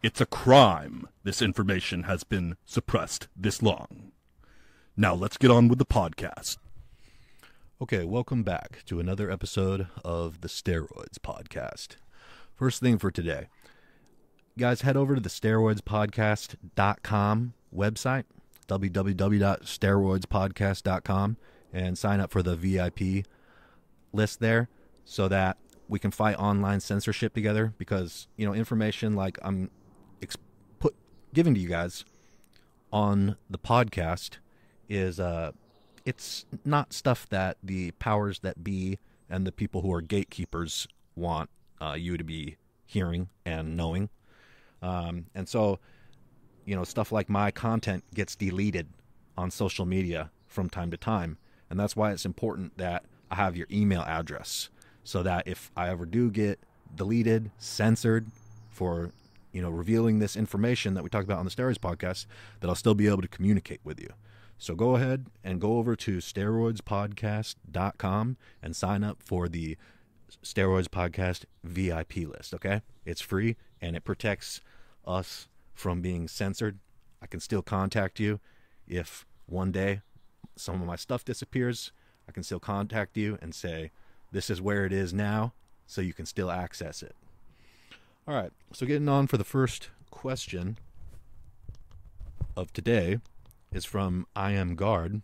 [0.00, 4.12] It's a crime this information has been suppressed this long.
[4.96, 6.58] Now let's get on with the podcast.
[7.82, 11.96] Okay, welcome back to another episode of the Steroids Podcast.
[12.54, 13.48] First thing for today,
[14.56, 18.24] guys, head over to the steroidspodcast.com website,
[18.68, 21.36] www.steroidspodcast.com,
[21.72, 23.26] and sign up for the VIP
[24.12, 24.68] list there
[25.04, 25.56] so that
[25.88, 29.72] we can fight online censorship together because, you know, information like I'm
[30.78, 30.94] put
[31.34, 32.04] giving to you guys
[32.92, 34.38] on the podcast
[34.88, 35.52] is uh
[36.04, 41.50] it's not stuff that the powers that be and the people who are gatekeepers want
[41.82, 44.08] uh, you to be hearing and knowing.
[44.80, 45.78] Um, and so
[46.64, 48.88] you know stuff like my content gets deleted
[49.36, 51.36] on social media from time to time.
[51.68, 54.70] And that's why it's important that i have your email address
[55.04, 56.58] so that if i ever do get
[56.94, 58.26] deleted censored
[58.70, 59.12] for
[59.58, 62.26] you know, revealing this information that we talked about on the Steroids podcast,
[62.60, 64.10] that I'll still be able to communicate with you.
[64.56, 69.76] So go ahead and go over to steroidspodcast.com and sign up for the
[70.44, 72.82] Steroids Podcast VIP list, okay?
[73.04, 74.60] It's free and it protects
[75.04, 76.78] us from being censored.
[77.20, 78.38] I can still contact you
[78.86, 80.02] if one day
[80.54, 81.90] some of my stuff disappears.
[82.28, 83.90] I can still contact you and say,
[84.30, 85.52] this is where it is now,
[85.84, 87.16] so you can still access it.
[88.28, 90.76] All right, so getting on for the first question
[92.58, 93.20] of today
[93.72, 95.22] is from I Am Guard.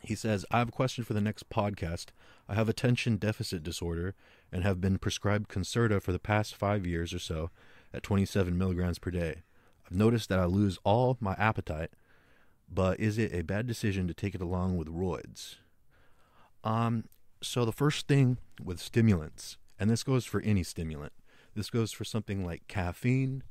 [0.00, 2.06] He says, I have a question for the next podcast.
[2.48, 4.14] I have attention deficit disorder
[4.50, 7.50] and have been prescribed Concerta for the past five years or so
[7.92, 9.42] at 27 milligrams per day.
[9.84, 11.90] I've noticed that I lose all my appetite,
[12.66, 15.56] but is it a bad decision to take it along with roids?
[16.64, 17.04] Um,
[17.42, 21.12] so the first thing with stimulants, and this goes for any stimulant,
[21.56, 23.42] this goes for something like caffeine,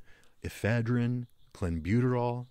[0.42, 2.46] ephedrine, clenbuterol,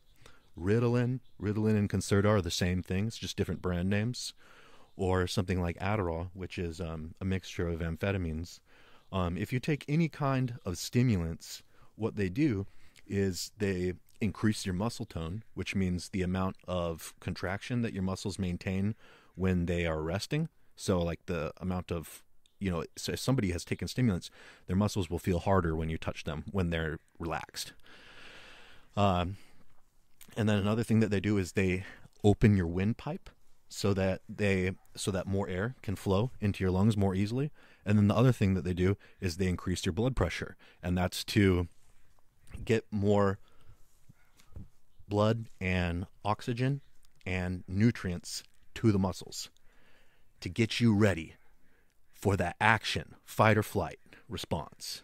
[0.59, 1.19] Ritalin.
[1.41, 4.33] Ritalin and Concerta are the same things, just different brand names.
[4.97, 8.59] Or something like Adderall, which is um, a mixture of amphetamines.
[9.11, 11.63] Um, if you take any kind of stimulants,
[11.95, 12.65] what they do
[13.07, 18.39] is they increase your muscle tone, which means the amount of contraction that your muscles
[18.39, 18.95] maintain
[19.35, 20.47] when they are resting.
[20.77, 22.23] So, like the amount of
[22.59, 24.29] you know, if somebody has taken stimulants,
[24.67, 27.73] their muscles will feel harder when you touch them when they're relaxed.
[28.95, 29.37] Um,
[30.37, 31.83] and then another thing that they do is they
[32.23, 33.29] open your windpipe
[33.67, 37.51] so that they so that more air can flow into your lungs more easily.
[37.85, 40.97] And then the other thing that they do is they increase your blood pressure, and
[40.97, 41.67] that's to
[42.63, 43.37] get more
[45.07, 46.81] blood and oxygen
[47.25, 48.43] and nutrients
[48.75, 49.49] to the muscles
[50.41, 51.35] to get you ready
[52.25, 55.03] for that action, fight or flight response.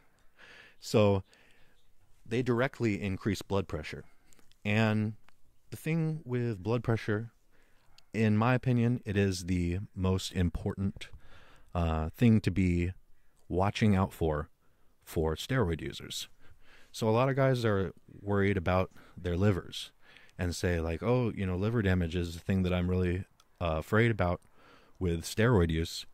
[0.80, 1.22] So
[2.26, 4.06] they directly increase blood pressure.
[4.66, 5.14] And
[5.70, 7.30] the thing with blood pressure,
[8.12, 11.10] in my opinion, it is the most important
[11.76, 12.94] uh, thing to be
[13.48, 14.50] watching out for
[15.04, 16.28] for steroid users.
[16.92, 19.92] So a lot of guys are worried about their livers
[20.40, 23.26] and say like, oh, you know, liver damage is the thing that I'm really
[23.62, 24.42] uh, afraid about
[24.98, 26.08] with steroid use.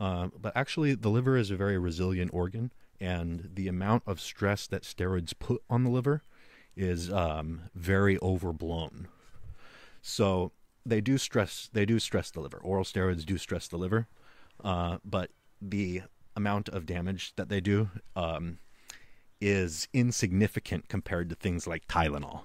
[0.00, 4.66] Uh, but actually, the liver is a very resilient organ, and the amount of stress
[4.66, 6.22] that steroids put on the liver
[6.74, 9.08] is um, very overblown.
[10.00, 10.52] So
[10.86, 12.58] they do stress they do stress the liver.
[12.58, 14.08] Oral steroids do stress the liver,
[14.64, 15.30] uh, but
[15.60, 16.02] the
[16.34, 18.58] amount of damage that they do um,
[19.40, 22.42] is insignificant compared to things like Tylenol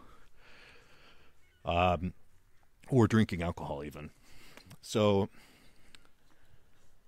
[1.64, 2.14] um,
[2.90, 4.12] or drinking alcohol, even.
[4.82, 5.30] So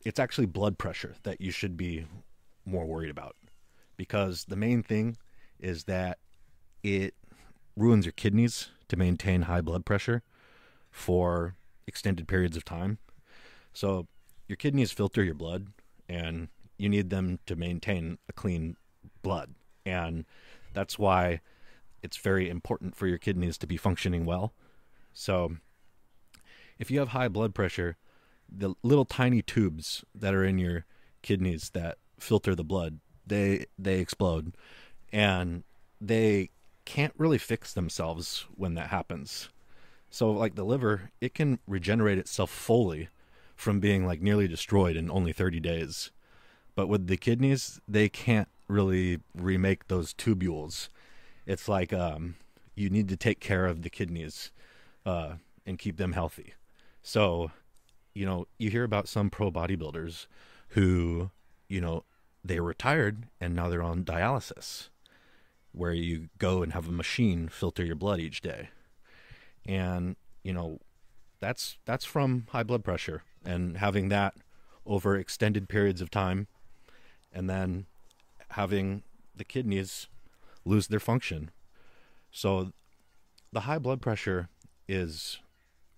[0.04, 2.06] it's actually blood pressure that you should be
[2.66, 3.36] more worried about
[3.96, 5.18] because the main thing
[5.60, 6.20] is that
[6.84, 7.16] it
[7.76, 10.24] ruins your kidneys to maintain high blood pressure
[10.92, 11.56] for
[11.86, 12.98] extended periods of time.
[13.74, 14.08] So
[14.48, 15.68] your kidneys filter your blood
[16.08, 18.78] and you need them to maintain a clean
[19.22, 19.56] blood.
[19.86, 20.26] And
[20.74, 21.42] that's why
[22.04, 24.54] it's very important for your kidneys to be functioning well.
[25.14, 25.58] So
[26.78, 27.98] if you have high blood pressure,
[28.50, 30.86] the little tiny tubes that are in your
[31.22, 34.56] kidneys that filter the blood, they they explode
[35.12, 35.64] and
[36.00, 36.50] they
[36.86, 39.50] can't really fix themselves when that happens.
[40.10, 43.10] So like the liver, it can regenerate itself fully
[43.56, 46.12] from being like nearly destroyed in only 30 days.
[46.76, 50.90] But with the kidneys, they can't really remake those tubules.
[51.46, 52.36] It's like um,
[52.76, 54.52] you need to take care of the kidneys
[55.06, 55.34] uh,
[55.66, 56.54] and keep them healthy.
[57.02, 57.52] So,
[58.18, 60.25] you know, you hear about some pro bodybuilders
[60.69, 61.30] who,
[61.69, 62.04] you know,
[62.44, 64.90] they retired and now they're on dialysis,
[65.72, 68.69] where you go and have a machine filter your blood each day.
[69.68, 70.80] And, you know,
[71.40, 74.34] that's that's from high blood pressure and having that
[74.84, 76.48] over extended periods of time
[77.31, 77.86] and then
[78.52, 79.04] having
[79.36, 80.08] the kidneys
[80.66, 81.52] lose their function.
[82.31, 82.72] So
[83.52, 84.50] the high blood pressure
[84.88, 85.38] is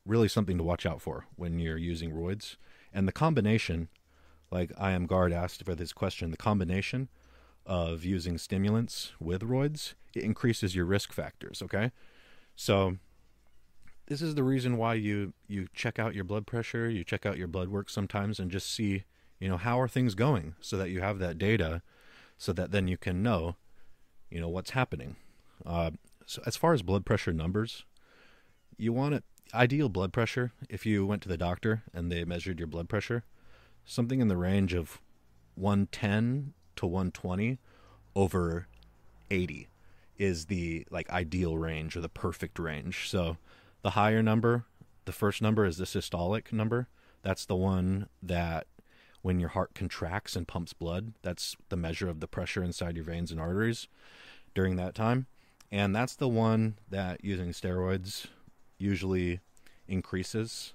[0.09, 2.55] really something to watch out for when you're using roids.
[2.93, 3.89] And the combination,
[4.51, 7.09] like I am guard asked for this question, the combination
[7.65, 11.91] of using stimulants with roids, it increases your risk factors, okay?
[12.55, 12.97] So
[14.07, 17.37] this is the reason why you you check out your blood pressure, you check out
[17.37, 19.03] your blood work sometimes and just see,
[19.39, 21.83] you know, how are things going so that you have that data
[22.37, 23.55] so that then you can know,
[24.31, 25.15] you know, what's happening.
[25.63, 25.91] Uh,
[26.25, 27.85] so as far as blood pressure numbers,
[28.77, 29.23] you want it
[29.53, 33.23] ideal blood pressure if you went to the doctor and they measured your blood pressure,
[33.85, 34.99] something in the range of
[35.55, 37.59] 110 to 120
[38.15, 38.67] over
[39.29, 39.67] 80
[40.17, 43.09] is the like ideal range or the perfect range.
[43.09, 43.37] So
[43.81, 44.65] the higher number,
[45.05, 46.87] the first number is the systolic number.
[47.21, 48.67] That's the one that
[49.21, 53.05] when your heart contracts and pumps blood, that's the measure of the pressure inside your
[53.05, 53.87] veins and arteries
[54.53, 55.27] during that time.
[55.71, 58.27] And that's the one that using steroids
[58.79, 59.39] usually
[59.87, 60.73] increases.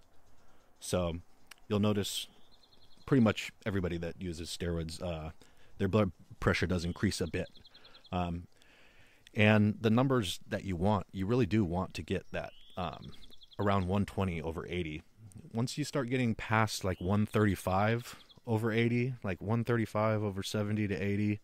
[0.79, 1.17] So
[1.69, 2.29] you'll notice
[3.07, 5.31] pretty much everybody that uses steroids, uh,
[5.79, 7.49] their blood pressure does increase a bit.
[8.13, 8.47] Um,
[9.35, 13.13] and the numbers that you want, you really do want to get that um,
[13.59, 15.03] around 120 over 80.
[15.53, 18.17] Once you start getting past like 135
[18.47, 21.41] over 80, like 135 over 70 to 80,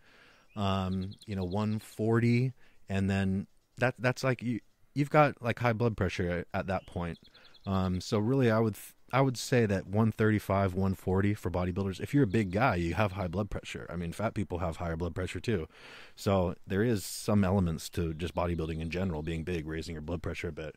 [0.56, 2.52] um, you know, 140,
[2.88, 3.46] and then
[3.78, 4.60] that that's like you
[4.94, 7.18] you've got like high blood pressure at, at that point.
[7.66, 8.76] Um, so really, I would
[9.12, 12.00] I would say that 135, 140 for bodybuilders.
[12.00, 13.86] If you're a big guy, you have high blood pressure.
[13.90, 15.66] I mean, fat people have higher blood pressure too.
[16.14, 20.22] So there is some elements to just bodybuilding in general, being big, raising your blood
[20.22, 20.76] pressure a bit.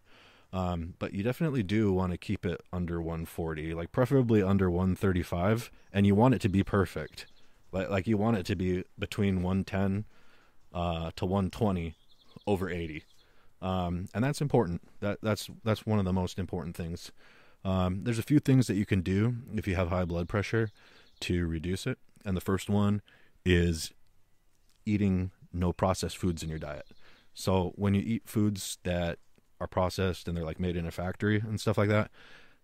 [0.52, 5.72] Um, but you definitely do want to keep it under 140, like preferably under 135,
[5.92, 7.26] and you want it to be perfect.
[7.72, 10.06] Like, like you want it to be between 110
[10.74, 11.96] uh, to 120
[12.46, 13.04] over 80.
[13.64, 14.82] Um, and that's important.
[15.00, 17.12] That that's that's one of the most important things.
[17.64, 20.70] Um, there's a few things that you can do if you have high blood pressure
[21.22, 23.02] to reduce it, and the first one
[23.46, 23.92] is
[24.86, 26.88] eating no processed foods in your diet.
[27.34, 29.18] So when you eat foods that
[29.62, 32.12] are processed and they're like made in a factory and stuff like that,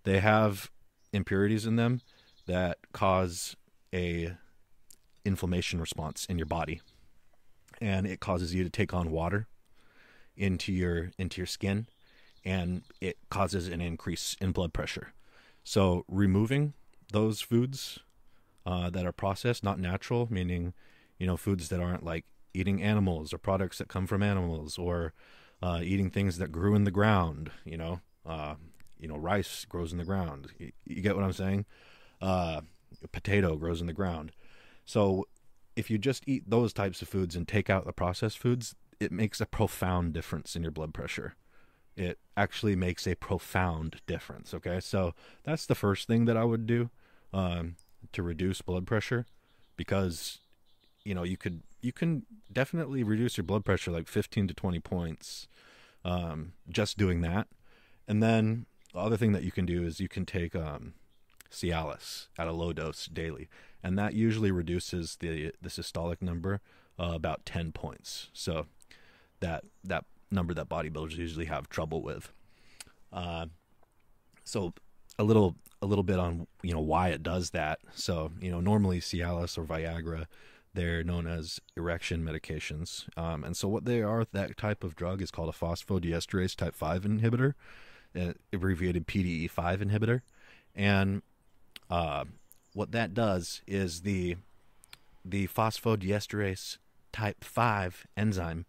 [0.04, 0.70] they have
[1.14, 2.02] impurities in them
[2.46, 3.56] that cause
[3.94, 4.34] a
[5.24, 6.82] inflammation response in your body
[7.82, 9.48] and it causes you to take on water
[10.40, 11.88] into your into your skin
[12.44, 15.14] and it causes an increase in blood pressure
[15.64, 16.74] so removing
[17.12, 18.00] those foods
[18.66, 20.74] uh, that are processed not natural meaning
[21.18, 25.14] you know foods that aren't like eating animals or products that come from animals or
[25.62, 27.52] uh, eating things that grew in the ground.
[27.66, 28.56] You know, uh,
[29.00, 30.48] you know, rice grows in the ground.
[30.58, 31.66] You, you get what I'm saying?
[32.22, 32.62] Uh,
[33.12, 34.32] potato grows in the ground.
[34.86, 35.28] So
[35.76, 39.12] if you just eat those types of foods and take out the processed foods, it
[39.12, 41.36] makes a profound difference in your blood pressure.
[41.96, 44.54] It actually makes a profound difference.
[44.54, 45.14] Okay, so
[45.44, 46.90] that's the first thing that I would do
[47.34, 47.76] um,
[48.14, 49.26] to reduce blood pressure,
[49.76, 50.40] because
[51.04, 54.80] you know you could you can definitely reduce your blood pressure like 15 to 20
[54.80, 55.48] points
[56.04, 57.48] um, just doing that.
[58.08, 60.94] And then the other thing that you can do is you can take um,
[61.52, 63.50] Cialis at a low dose daily,
[63.84, 66.62] and that usually reduces the the systolic number
[67.00, 68.30] uh, about 10 points.
[68.34, 68.68] So
[69.40, 72.32] that that number that bodybuilders usually have trouble with.
[73.12, 73.48] Uh,
[74.44, 74.74] so
[75.18, 77.80] a little a little bit on you know why it does that.
[77.94, 80.26] So you know normally Cialis or Viagra
[80.74, 83.06] They're known as erection medications.
[83.18, 86.76] Um, and so, what they are, that type of drug is called a phosphodiesterase type
[86.76, 87.56] 5 inhibitor,
[88.20, 90.22] uh, abbreviated PDE5 inhibitor.
[90.76, 91.24] And
[91.90, 92.26] uh,
[92.74, 94.38] what that does is the
[95.26, 96.78] the phosphodiesterase
[97.12, 98.66] type 5 enzyme,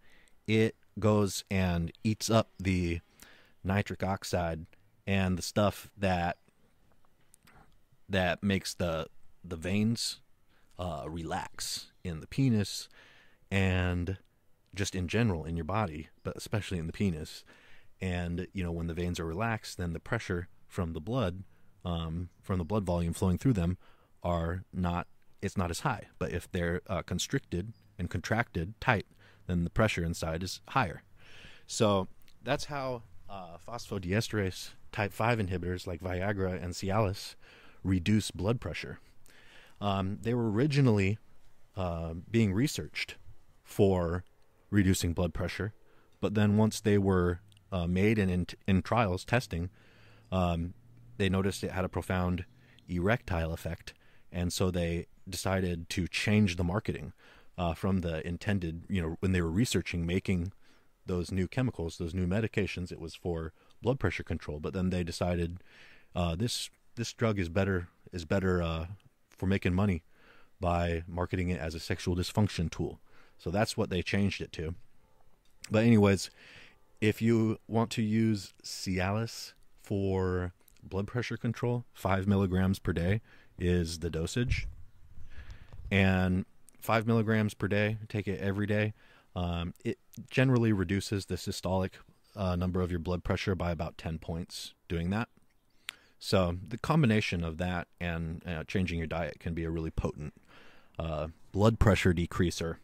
[0.47, 3.01] it goes and eats up the
[3.65, 4.67] nitric oxide
[5.07, 6.39] and the stuff that
[8.09, 9.07] that makes the
[9.45, 10.21] the veins
[10.79, 12.89] uh, relax in the penis
[13.51, 14.19] and
[14.75, 17.45] just in general in your body, but especially in the penis.
[18.01, 21.43] And you know when the veins are relaxed, then the pressure from the blood,
[21.85, 23.79] um, from the blood volume flowing through them,
[24.23, 25.07] are not
[25.43, 26.05] it's not as high.
[26.19, 29.07] But if they're uh, constricted and contracted tight,
[29.51, 31.03] then the pressure inside is higher.
[31.67, 32.09] So
[32.43, 37.35] that's how uh, phosphodiesterase type 5 inhibitors like Viagra and Cialis
[37.83, 38.99] reduce blood pressure.
[39.81, 41.19] Um, they were originally
[41.77, 43.17] uh, being researched
[43.63, 44.25] for
[44.71, 45.73] reducing blood pressure,
[46.21, 47.41] but then once they were
[47.73, 49.71] uh, made and in, in trials testing,
[50.33, 50.75] um,
[51.17, 52.45] they noticed it had a profound
[52.89, 53.95] erectile effect,
[54.33, 57.13] and so they decided to change the marketing
[57.61, 58.85] uh, from the intended.
[58.89, 60.53] You know, when they were researching making
[61.05, 63.53] those new chemicals, those new medications, it was for
[63.83, 64.59] blood pressure control.
[64.61, 65.63] But then they decided
[66.17, 68.87] uh, this this drug is better is better uh,
[69.29, 70.03] for making money
[70.59, 72.99] by marketing it as a sexual dysfunction tool.
[73.39, 74.75] So that's what they changed it to.
[75.71, 76.31] But anyways,
[77.01, 79.53] if you want to use Cialis
[79.83, 83.21] for blood pressure control, five milligrams per day
[83.59, 84.67] is the dosage,
[85.91, 86.47] and
[86.81, 88.95] five milligrams per day, take it every day.
[89.37, 89.99] Um, it
[90.31, 91.91] generally reduces the systolic
[92.37, 95.29] uh, number of your blood pressure by about 10 points doing that.
[96.19, 100.35] So the combination of that and uh, changing your diet can be a really potent
[100.99, 102.77] uh, blood pressure decreaser.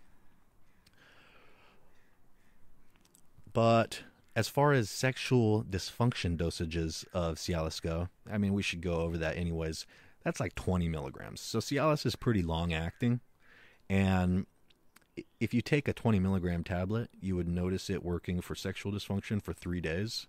[3.52, 4.02] But
[4.34, 9.16] as far as sexual dysfunction dosages of Cialis go, I mean, we should go over
[9.18, 9.86] that anyways.
[10.24, 11.40] That's like 20 milligrams.
[11.40, 13.20] So Cialis is pretty long acting.
[13.88, 14.46] And
[15.40, 19.42] if you take a 20 milligram tablet, you would notice it working for sexual dysfunction
[19.42, 20.26] for three days.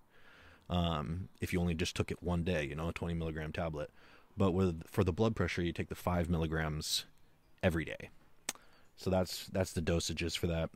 [0.69, 3.89] Um, if you only just took it one day, you know, a 20 milligram tablet.
[4.35, 7.05] But with for the blood pressure, you take the five milligrams
[7.63, 8.09] every day.
[8.95, 10.69] So that's that's the dosages for that.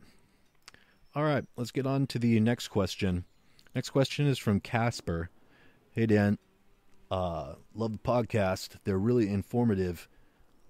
[1.14, 3.24] All right, let's get on to the next question.
[3.74, 5.30] Next question is from Casper.
[5.92, 6.38] Hey Dan,
[7.10, 8.76] uh, love the podcast.
[8.84, 10.08] They're really informative.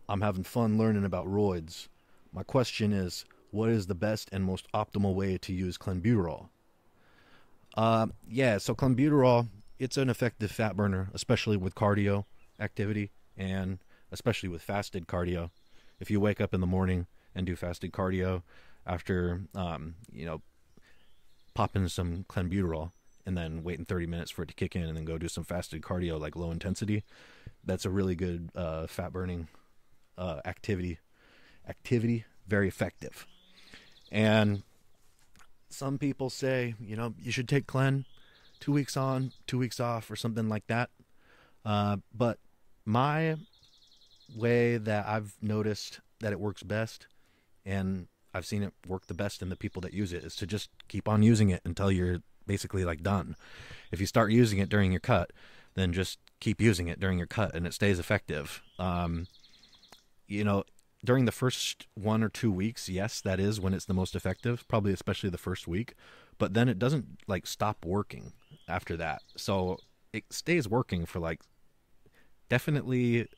[0.08, 1.88] I'm having fun learning about roids.
[2.32, 6.48] My question is, what is the best and most optimal way to use clenbuterol?
[7.76, 9.48] Uh, yeah, so clenbuterol,
[9.78, 12.24] it's an effective fat burner, especially with cardio
[12.58, 13.78] activity and
[14.10, 15.50] especially with fasted cardio.
[16.00, 18.42] If you wake up in the morning and do fasted cardio
[18.86, 20.40] after, um, you know,
[21.54, 22.92] popping some clenbuterol
[23.26, 25.44] and then waiting 30 minutes for it to kick in and then go do some
[25.44, 27.04] fasted cardio like low intensity,
[27.62, 29.48] that's a really good uh, fat burning
[30.16, 30.98] uh, activity
[31.68, 33.26] activity, very effective.
[34.10, 34.62] And
[35.68, 38.04] some people say, you know, you should take Clen
[38.60, 40.90] two weeks on, two weeks off, or something like that.
[41.64, 42.38] Uh, but
[42.84, 43.36] my
[44.36, 47.06] way that I've noticed that it works best,
[47.64, 50.46] and I've seen it work the best in the people that use it, is to
[50.46, 53.36] just keep on using it until you're basically like done.
[53.90, 55.32] If you start using it during your cut,
[55.74, 58.62] then just keep using it during your cut, and it stays effective.
[58.78, 59.26] Um,
[60.26, 60.64] you know,
[61.04, 64.66] during the first one or two weeks, yes, that is when it's the most effective,
[64.68, 65.94] probably especially the first week.
[66.38, 68.32] But then it doesn't like stop working
[68.68, 69.22] after that.
[69.36, 69.78] So
[70.12, 71.40] it stays working for like
[72.48, 73.28] definitely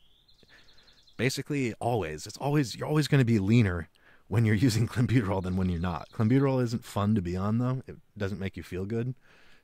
[1.16, 2.26] basically always.
[2.26, 3.88] It's always you're always going to be leaner
[4.28, 6.08] when you're using clenbuterol than when you're not.
[6.12, 7.82] Clenbuterol isn't fun to be on though.
[7.86, 9.14] It doesn't make you feel good.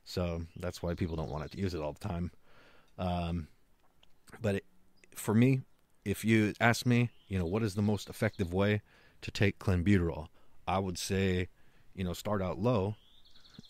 [0.03, 2.31] So that's why people don't want to use it all the time.
[2.97, 3.47] Um,
[4.41, 4.65] but it,
[5.15, 5.61] for me,
[6.05, 8.81] if you ask me, you know, what is the most effective way
[9.21, 10.27] to take clenbuterol?
[10.67, 11.49] I would say,
[11.95, 12.95] you know, start out low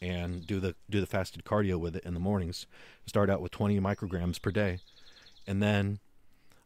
[0.01, 2.67] and do the do the fasted cardio with it in the mornings.
[3.05, 4.79] Start out with 20 micrograms per day.
[5.47, 5.99] And then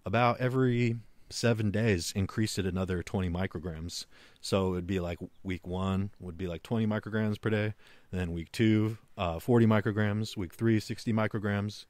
[0.05, 0.97] about every
[1.29, 4.05] 7 days increase it another 20 micrograms.
[4.41, 7.73] So it'd be like week 1 would be like 20 micrograms per day,
[8.11, 11.85] then week 2 uh, 40 micrograms, week 3 60 micrograms,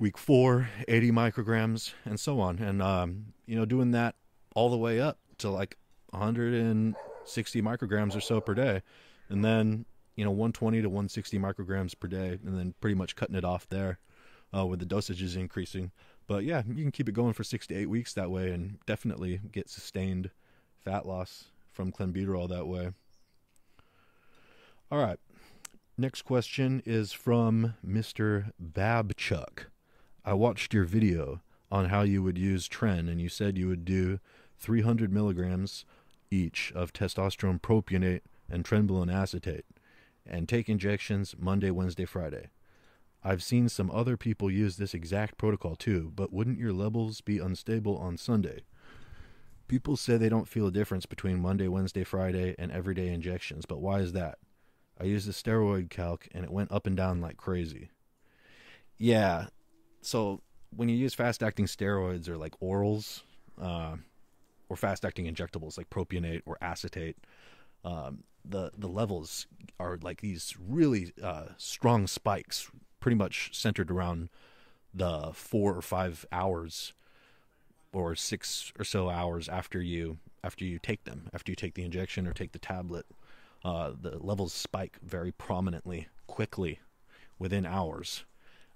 [0.00, 4.16] week four 80 micrograms and so on and um, you know doing that
[4.56, 5.76] all the way up to like
[6.10, 8.82] 160 micrograms or so per day
[9.28, 9.84] and then
[10.16, 13.68] you know 120 to 160 micrograms per day and then pretty much cutting it off
[13.68, 14.00] there
[14.56, 15.92] uh, with the dosages increasing
[16.26, 18.78] but yeah you can keep it going for six to eight weeks that way and
[18.86, 20.30] definitely get sustained
[20.84, 22.90] fat loss from clenbuterol that way.
[24.90, 25.18] All right.
[25.96, 28.52] Next question is from Mr.
[28.62, 29.69] Babchuck.
[30.24, 33.84] I watched your video on how you would use Tren, and you said you would
[33.84, 34.20] do
[34.58, 35.84] 300 milligrams
[36.30, 39.64] each of testosterone propionate and trenbolone acetate,
[40.26, 42.48] and take injections Monday, Wednesday, Friday.
[43.22, 47.38] I've seen some other people use this exact protocol too, but wouldn't your levels be
[47.38, 48.60] unstable on Sunday?
[49.68, 53.80] People say they don't feel a difference between Monday, Wednesday, Friday, and everyday injections, but
[53.80, 54.38] why is that?
[55.00, 57.90] I used the steroid calc and it went up and down like crazy.
[58.98, 59.46] Yeah,
[60.02, 60.40] so
[60.74, 63.22] when you use fast acting steroids or like orals,
[63.60, 63.96] uh,
[64.68, 67.16] or fast acting injectables like propionate or acetate,
[67.84, 69.46] um, the the levels
[69.78, 74.28] are like these really uh, strong spikes, pretty much centered around
[74.94, 76.92] the four or five hours
[77.92, 81.84] or six or so hours after you after you take them after you take the
[81.84, 83.06] injection or take the tablet
[83.64, 86.80] uh, the levels spike very prominently quickly
[87.38, 88.24] within hours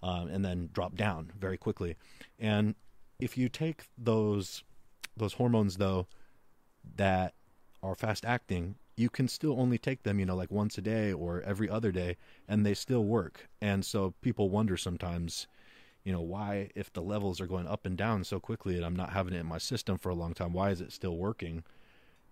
[0.04, 1.96] um, and then drop down very quickly
[2.38, 2.75] and
[3.18, 4.62] if you take those
[5.16, 6.06] those hormones though
[6.96, 7.34] that
[7.82, 11.12] are fast acting you can still only take them, you know, like once a day
[11.12, 12.16] or every other day,
[12.49, 13.49] and they still work.
[13.61, 15.46] And so people wonder sometimes,
[16.04, 18.96] you know, why, if the levels are going up and down so quickly and I'm
[18.96, 21.64] not having it in my system for a long time, why is it still working?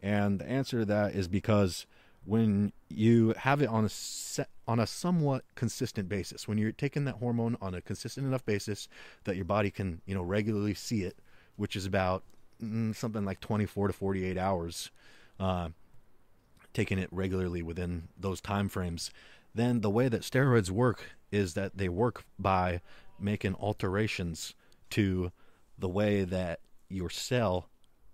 [0.00, 1.87] And the answer to that is because
[2.25, 7.05] when you have it on a set, on a somewhat consistent basis, when you're taking
[7.05, 8.88] that hormone on a consistent enough basis
[9.25, 11.17] that your body can, you know, regularly see it,
[11.57, 12.23] which is about
[12.62, 14.91] mm, something like 24 to 48 hours.
[15.41, 15.69] Uh,
[16.73, 19.11] taking it regularly within those time frames,
[19.55, 22.81] then the way that steroids work is that they work by
[23.19, 24.55] making alterations
[24.91, 25.31] to
[25.79, 27.69] the way that your cell,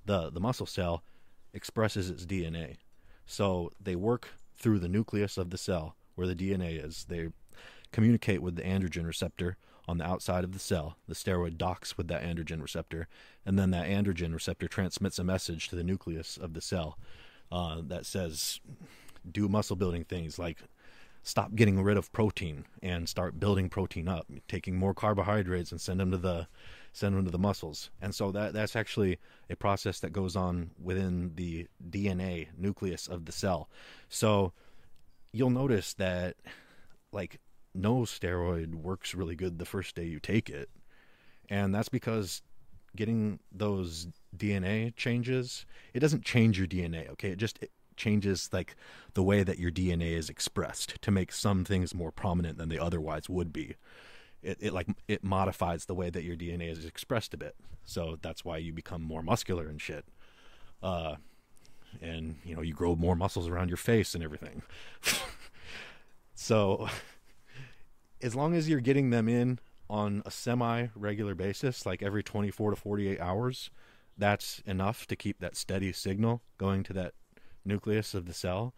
[0.06, 1.02] the the muscle cell,
[1.52, 2.76] expresses its DNA.
[3.28, 7.04] So they work through the nucleus of the cell where the DNA is.
[7.08, 7.28] They
[7.92, 10.96] communicate with the androgen receptor on the outside of the cell.
[11.06, 13.06] The steroid docks with that androgen receptor,
[13.46, 16.98] and then that androgen receptor transmits a message to the nucleus of the cell
[17.52, 18.60] uh, that says
[19.30, 20.58] do muscle building things like
[21.22, 26.00] stop getting rid of protein and start building protein up, taking more carbohydrates and send
[26.00, 26.48] them to the
[26.98, 27.90] send them to the muscles.
[28.00, 33.24] And so that that's actually a process that goes on within the DNA nucleus of
[33.24, 33.68] the cell.
[34.08, 34.52] So
[35.32, 36.36] you'll notice that
[37.12, 37.40] like
[37.74, 40.68] no steroid works really good the first day you take it.
[41.48, 42.42] And that's because
[42.96, 47.30] getting those DNA changes, it doesn't change your DNA, okay?
[47.30, 48.76] It just it changes like
[49.14, 52.78] the way that your DNA is expressed to make some things more prominent than they
[52.78, 53.76] otherwise would be.
[54.42, 57.56] It, it like it modifies the way that your DNA is expressed a bit.
[57.84, 60.04] So that's why you become more muscular and shit.
[60.82, 61.16] Uh
[62.00, 64.62] and you know, you grow more muscles around your face and everything.
[66.34, 66.88] so
[68.20, 69.58] as long as you're getting them in
[69.90, 73.70] on a semi regular basis, like every 24 to 48 hours,
[74.16, 77.14] that's enough to keep that steady signal going to that
[77.64, 78.74] nucleus of the cell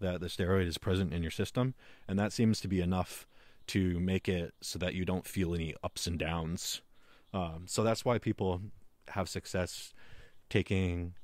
[0.00, 1.74] that the steroid is present in your system.
[2.06, 3.26] And that seems to be enough
[3.68, 6.82] to make it so that you don't feel any ups and downs.
[7.32, 8.60] Um, so that's why people
[9.08, 9.92] have success
[10.48, 11.14] taking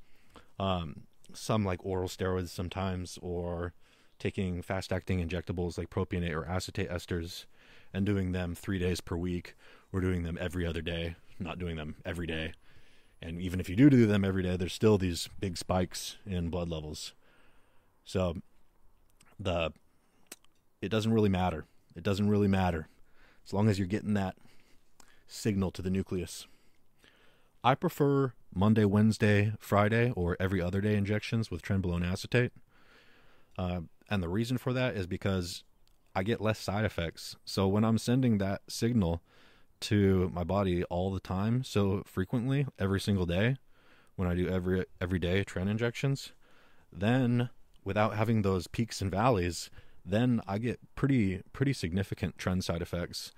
[0.59, 3.73] um, some like oral steroids sometimes or
[4.19, 7.45] taking fast acting injectables like propionate or acetate esters
[7.93, 9.55] and doing them three days per week.
[9.91, 12.53] We're doing them every other day, not doing them every day.
[13.21, 16.49] And even if you do do them every day, there's still these big spikes in
[16.49, 17.13] blood levels.
[18.03, 18.37] So
[19.39, 19.71] the
[20.81, 21.65] it doesn't really matter.
[21.95, 22.87] It doesn't really matter
[23.45, 24.35] as long as you're getting that
[25.27, 26.47] signal to the nucleus.
[27.63, 32.51] I prefer Monday, Wednesday, Friday, or every other day injections with trenbolone acetate.
[33.57, 35.63] Uh, and the reason for that is because
[36.15, 37.35] I get less side effects.
[37.45, 39.21] So when I'm sending that signal
[39.81, 43.57] to my body all the time, so frequently, every single day,
[44.15, 46.33] when I do every every day tren injections,
[46.91, 47.49] then
[47.83, 49.69] without having those peaks and valleys,
[50.05, 53.31] then I get pretty pretty significant tren side effects,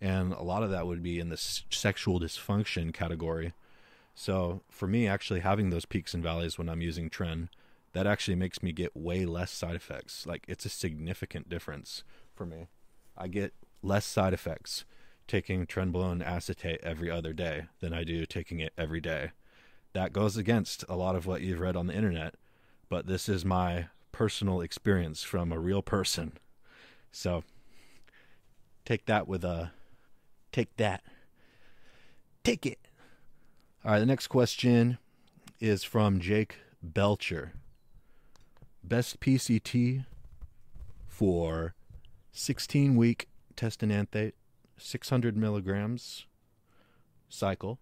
[0.00, 3.52] and a lot of that would be in the sexual dysfunction category.
[4.14, 7.48] So for me, actually having those peaks and valleys when I'm using tren,
[7.92, 10.26] that actually makes me get way less side effects.
[10.26, 12.04] Like it's a significant difference
[12.34, 12.66] for me.
[13.16, 14.84] I get less side effects
[15.26, 19.30] taking trenbolone acetate every other day than I do taking it every day.
[19.92, 22.34] That goes against a lot of what you've read on the internet,
[22.88, 23.86] but this is my
[24.20, 26.36] personal experience from a real person.
[27.10, 27.42] So
[28.84, 29.72] take that with a
[30.52, 31.02] take that.
[32.44, 32.80] Take it.
[33.82, 34.98] All right, the next question
[35.58, 37.54] is from Jake Belcher.
[38.84, 40.04] Best PCT
[41.08, 41.74] for
[42.30, 44.34] 16 week test enanthate,
[44.76, 46.26] 600 milligrams
[47.30, 47.78] cycle.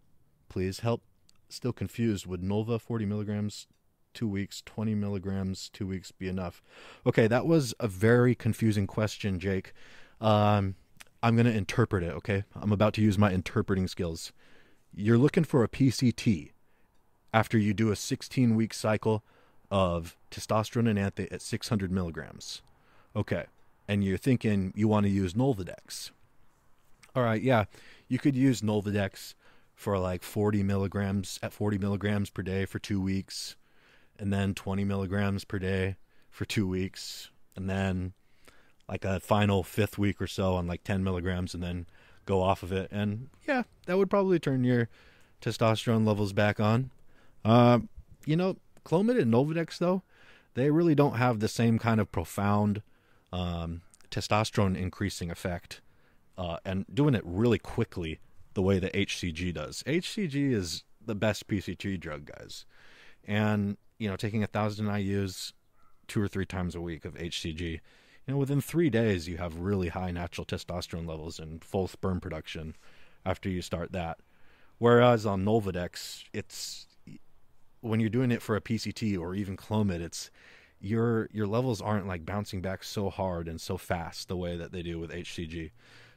[0.49, 1.03] Please help.
[1.49, 2.29] Still confused.
[2.29, 3.67] Would Nolva 40 milligrams
[4.15, 6.63] two weeks, 20 milligrams two weeks be enough?
[7.07, 9.73] Okay, that was a very confusing question, Jake.
[10.21, 10.75] Um,
[11.23, 12.45] I'm going to interpret it, okay?
[12.55, 14.33] I'm about to use my interpreting skills.
[14.95, 16.53] You're looking for a PCT
[17.33, 19.25] after you do a 16 week cycle
[19.71, 22.63] of testosterone enanthate at 600 milligrams.
[23.15, 23.45] Okay.
[23.87, 26.11] And you're thinking you want to use Nolvadex.
[27.15, 27.43] All right.
[27.43, 27.65] Yeah.
[28.09, 29.35] You could use Nolvadex
[29.75, 33.57] for like 40 milligrams at 40 milligrams per day for two weeks,
[34.19, 35.97] and then 20 milligrams per day
[36.31, 38.13] for two weeks, and then
[38.89, 41.87] like a final fifth week or so on like 10 milligrams, and then
[42.25, 42.89] go off of it.
[42.91, 44.89] And yeah, that would probably turn your
[45.41, 46.91] testosterone levels back on.
[47.45, 47.81] Uh,
[48.27, 50.03] you know, Clomid and Novadex, though,
[50.55, 52.83] they really don't have the same kind of profound
[53.33, 55.81] um, testosterone increasing effect
[56.37, 58.21] uh, and doing it really quickly
[58.55, 59.83] the way that HCG does.
[59.85, 62.65] HCG is the best PCT drug, guys.
[63.27, 65.53] And, you know, taking a thousand IUs
[66.07, 67.81] two or three times a week of HCG, you
[68.35, 72.77] know, within three days, you have really high natural testosterone levels and full sperm production
[73.25, 74.19] after you start that.
[74.79, 76.87] Whereas on Nolvadex, it's
[77.81, 80.31] when you're doing it for a PCT or even Clomid, it's
[80.81, 84.73] your your levels aren't like bouncing back so hard and so fast the way that
[84.73, 85.71] they do with HCG.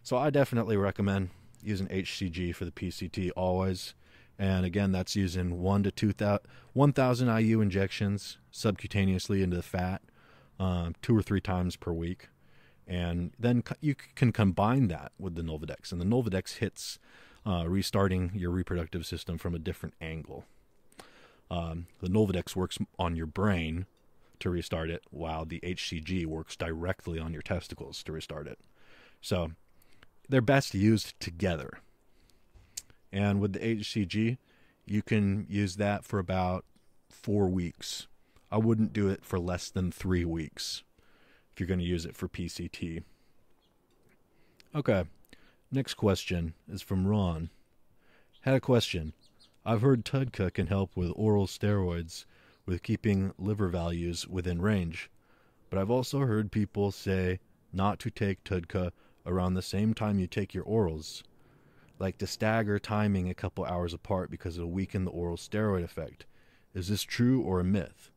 [0.04, 1.30] So I definitely recommend
[1.64, 3.94] using HCG for the PCT always.
[4.40, 10.02] And again, that's using one to two thousand, 1,000 IU injections subcutaneously into the fat,
[10.60, 12.30] um, two or three times per week.
[12.88, 17.00] And then you can combine that with the Novadex, And the Novadex hits
[17.46, 20.46] uh, restarting your reproductive system from a different angle.
[21.50, 23.86] Um, the Novadex works on your brain
[24.40, 28.60] to restart it, while the HCG works directly on your testicles to restart it.
[29.22, 29.52] So
[30.28, 31.80] they're best used together.
[33.12, 34.38] And with the HCG,
[34.86, 36.66] you can use that for about
[37.10, 38.08] four weeks.
[38.52, 40.84] I wouldn't do it for less than three weeks
[41.52, 43.04] if you're going to use it for PCT.
[44.74, 45.04] Okay,
[45.72, 47.50] next question is from Ron.
[48.42, 49.14] Had a question.
[49.66, 52.26] I've heard TUDCA can help with oral steroids
[52.66, 55.10] with keeping liver values within range,
[55.70, 57.40] but I've also heard people say
[57.74, 58.92] not to take TUDCA
[59.26, 61.22] around the same time you take your orals,
[62.02, 66.26] like to stagger timing a couple hours apart because it'll weaken the oral steroid effect.
[66.74, 68.10] Is this true or a myth?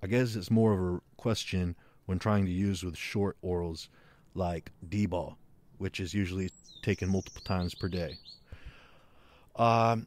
[0.00, 1.74] I guess it's more of a question
[2.06, 3.88] when trying to use with short orals
[4.34, 5.36] like D-bol,
[5.78, 6.50] which is usually
[6.82, 8.16] taken multiple times per day.
[9.56, 10.06] Um,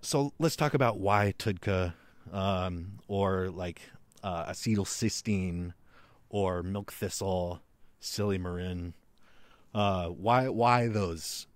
[0.00, 1.94] so let's talk about why TUDCA
[2.32, 3.80] um, or like
[4.24, 5.72] uh, acetylcysteine
[6.30, 7.60] or milk thistle,
[8.00, 8.94] silymarin.
[9.72, 11.46] Uh, why why those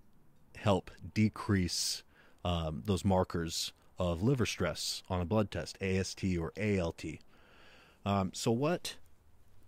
[0.66, 2.02] help decrease
[2.44, 7.04] um, those markers of liver stress on a blood test, AST or ALT.
[8.04, 8.96] Um, so what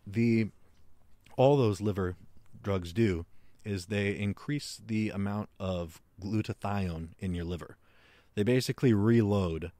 [0.05, 0.49] the
[1.37, 2.17] all those liver
[2.65, 3.27] drugs do
[3.65, 7.77] is they increase the amount of glutathione in your liver.
[8.35, 9.71] They basically reload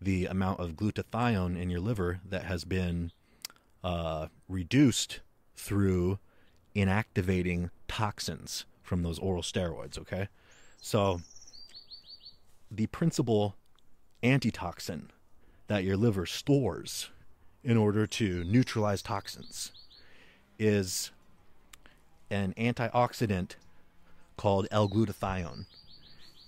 [0.00, 3.12] the amount of glutathione in your liver that has been
[3.84, 5.20] uh, reduced
[5.54, 6.18] through
[6.74, 9.98] inactivating toxins from those oral steroids.
[9.98, 10.28] Okay,
[10.82, 11.22] so
[12.70, 13.54] the principal
[14.22, 15.10] antitoxin
[15.68, 17.08] that your liver stores
[17.64, 19.72] in order to neutralize toxins
[20.58, 21.12] is
[22.30, 23.52] an antioxidant
[24.36, 25.66] called L-glutathione.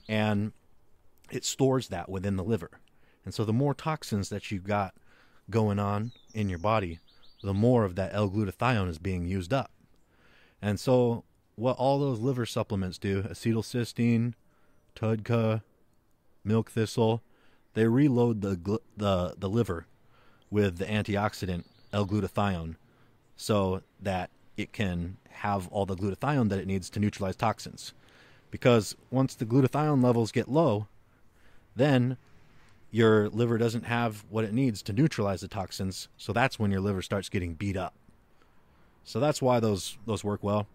[0.08, 0.52] And
[1.30, 2.70] it stores that within the liver.
[3.24, 4.94] And so the more toxins that you've got
[5.48, 6.98] going on in your body,
[7.42, 9.70] the more of that L-glutathione is being used up.
[10.60, 11.24] And so
[11.56, 14.34] what all those liver supplements do, acetylcysteine,
[14.96, 15.62] TUDCA,
[16.44, 17.22] milk thistle,
[17.74, 19.86] they reload the the the liver
[20.50, 22.76] with the antioxidant L-glutathione
[23.36, 27.92] so that it can have all the glutathione that it needs to neutralize toxins.
[28.50, 30.86] Because once the glutathione levels get low,
[31.74, 32.16] then
[32.92, 36.80] your liver doesn't have what it needs to neutralize the toxins, so that's when your
[36.80, 37.94] liver starts getting beat up.
[39.02, 40.68] So that's why those those work well.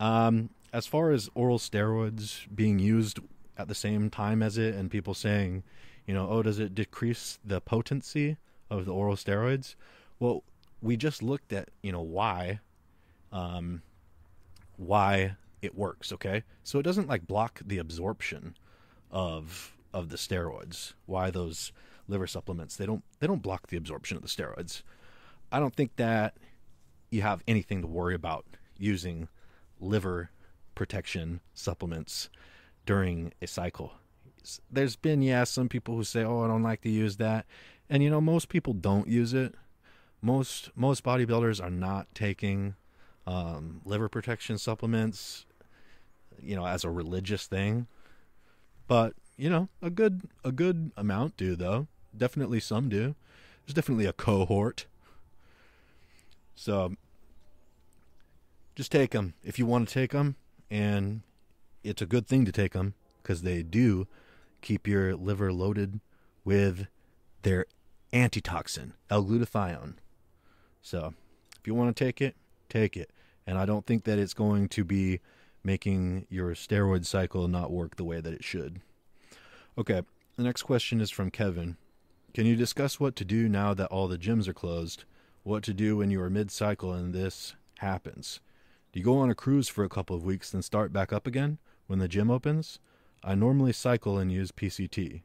[0.00, 3.20] Um, as far as oral steroids being used
[3.56, 5.62] at the same time as it, and people saying,
[6.06, 8.36] you know, oh, does it decrease the potency
[8.70, 9.74] of the oral steroids?
[10.18, 10.42] Well,
[10.82, 12.60] we just looked at, you know, why,
[13.32, 13.82] um,
[14.76, 16.12] why it works.
[16.12, 18.56] Okay, so it doesn't like block the absorption
[19.10, 21.72] of of the steroids, why those
[22.08, 22.76] liver supplements.
[22.76, 24.82] They don't they don't block the absorption of the steroids.
[25.50, 26.36] I don't think that
[27.10, 28.44] you have anything to worry about
[28.76, 29.28] using
[29.80, 30.30] liver
[30.74, 32.28] protection supplements
[32.86, 33.92] during a cycle.
[34.70, 37.46] There's been yeah some people who say, "Oh, I don't like to use that."
[37.88, 39.54] And you know, most people don't use it.
[40.20, 42.74] Most most bodybuilders are not taking
[43.26, 45.46] um, liver protection supplements,
[46.42, 47.86] you know, as a religious thing.
[48.86, 51.88] But you know, a good a good amount do though.
[52.16, 53.14] Definitely some do.
[53.64, 54.86] There's definitely a cohort.
[56.54, 56.94] So
[58.74, 60.36] just take them if you want to take them,
[60.70, 61.22] and
[61.82, 64.06] it's a good thing to take them because they do
[64.60, 66.00] keep your liver loaded
[66.44, 66.86] with
[67.42, 67.66] their
[68.12, 69.94] antitoxin, L-glutathione.
[70.82, 71.14] So
[71.58, 72.36] if you want to take it,
[72.68, 73.10] take it.
[73.46, 75.20] And I don't think that it's going to be
[75.62, 78.80] making your steroid cycle not work the way that it should.
[79.76, 80.02] Okay,
[80.36, 81.76] the next question is from Kevin.
[82.32, 85.04] Can you discuss what to do now that all the gyms are closed?
[85.42, 88.40] What to do when you are mid cycle and this happens?
[88.94, 91.26] Do you go on a cruise for a couple of weeks then start back up
[91.26, 92.78] again when the gym opens?
[93.24, 95.22] I normally cycle and use PCT.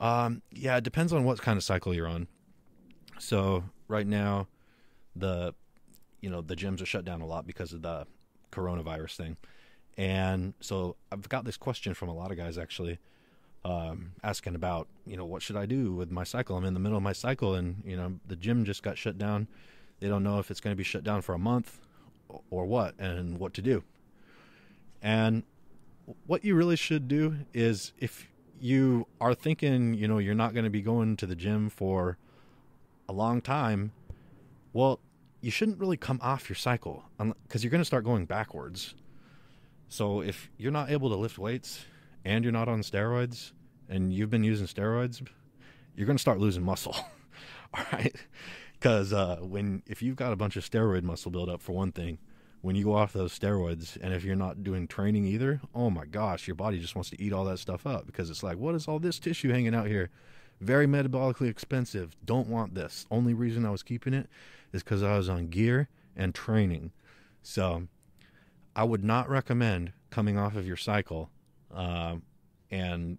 [0.00, 2.26] Um, yeah, it depends on what kind of cycle you're on.
[3.20, 4.48] So right now,
[5.14, 5.54] the
[6.20, 8.08] you know the gyms are shut down a lot because of the
[8.50, 9.36] coronavirus thing,
[9.96, 12.98] and so I've got this question from a lot of guys actually,
[13.64, 16.56] um, asking about you know what should I do with my cycle?
[16.56, 19.16] I'm in the middle of my cycle, and you know the gym just got shut
[19.16, 19.46] down.
[20.00, 21.78] They don't know if it's going to be shut down for a month
[22.50, 23.82] or what, and what to do.
[25.00, 25.42] And
[26.26, 28.28] what you really should do is if
[28.60, 32.16] you are thinking, you know, you're not going to be going to the gym for
[33.08, 33.92] a long time,
[34.72, 35.00] well,
[35.40, 37.04] you shouldn't really come off your cycle
[37.42, 38.94] because you're going to start going backwards.
[39.88, 41.84] So if you're not able to lift weights
[42.24, 43.52] and you're not on steroids
[43.88, 45.26] and you've been using steroids,
[45.96, 46.94] you're going to start losing muscle.
[47.74, 48.14] All right?
[48.82, 52.18] Because uh, when if you've got a bunch of steroid muscle buildup for one thing,
[52.62, 56.04] when you go off those steroids and if you're not doing training either, oh my
[56.04, 58.74] gosh, your body just wants to eat all that stuff up because it's like, what
[58.74, 60.10] is all this tissue hanging out here?
[60.60, 62.16] Very metabolically expensive.
[62.24, 63.06] Don't want this.
[63.08, 64.28] Only reason I was keeping it
[64.72, 66.90] is because I was on gear and training.
[67.40, 67.86] So
[68.74, 71.30] I would not recommend coming off of your cycle
[71.72, 72.16] uh,
[72.72, 73.18] and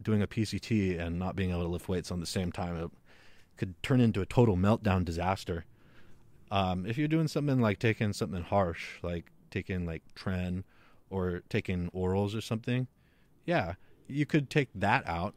[0.00, 2.90] doing a PCT and not being able to lift weights on the same time.
[3.56, 5.64] Could turn into a total meltdown disaster.
[6.50, 10.64] Um, if you're doing something like taking something harsh, like taking like tren
[11.10, 12.88] or taking orals or something,
[13.46, 13.74] yeah,
[14.06, 15.34] you could take that out,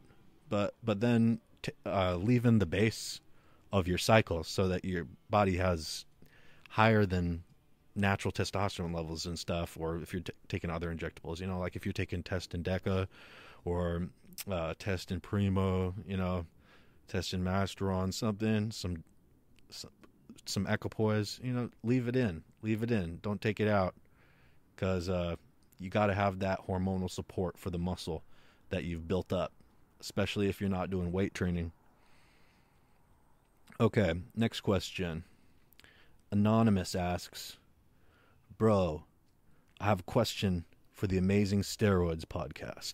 [0.49, 3.21] but but then t- uh, leaving the base
[3.71, 6.05] of your cycle so that your body has
[6.69, 7.43] higher than
[7.95, 11.75] natural testosterone levels and stuff, or if you're t- taking other injectables, you know, like
[11.75, 13.07] if you're taking test and deca
[13.63, 14.09] or
[14.51, 16.45] uh, test and primo, you know,
[17.07, 19.03] test and masteron something, some,
[19.69, 19.91] some
[20.45, 23.95] some equipoise, you know, leave it in, leave it in, don't take it out,
[24.75, 25.35] because uh,
[25.79, 28.23] you got to have that hormonal support for the muscle
[28.69, 29.51] that you've built up,
[29.99, 31.71] especially if you're not doing weight training.
[33.79, 35.23] Okay, next question.
[36.31, 37.57] Anonymous asks,
[38.57, 39.03] Bro,
[39.79, 42.93] I have a question for the Amazing Steroids podcast.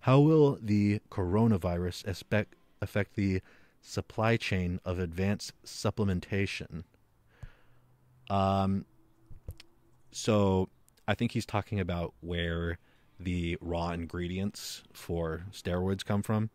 [0.00, 2.54] How will the coronavirus affect,
[2.84, 3.40] affect the
[3.82, 6.84] supply chain of advanced supplementation.
[8.30, 8.86] Um,
[10.12, 10.68] so
[11.06, 12.78] I think he's talking about where
[13.18, 16.50] the raw ingredients for steroids come from.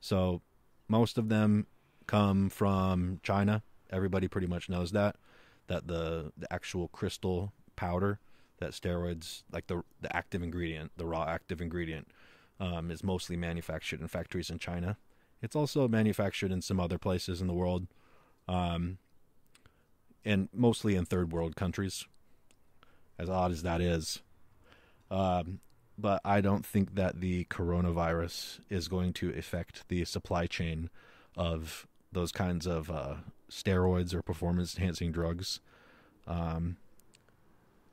[0.00, 0.42] So
[0.88, 1.66] most of them
[2.06, 3.62] come from China.
[3.90, 5.16] Everybody pretty much knows that
[5.66, 8.18] that the the actual crystal powder
[8.58, 12.08] that steroids like the the active ingredient, the raw active ingredient
[12.60, 14.96] um, is mostly manufactured in factories in China.
[15.42, 17.86] It's also manufactured in some other places in the world,
[18.48, 18.98] um,
[20.24, 22.06] and mostly in third world countries.
[23.18, 24.22] As odd as that is,
[25.10, 25.58] um,
[25.98, 30.88] but I don't think that the coronavirus is going to affect the supply chain
[31.36, 33.14] of those kinds of uh,
[33.50, 35.60] steroids or performance enhancing drugs.
[36.26, 36.76] Um,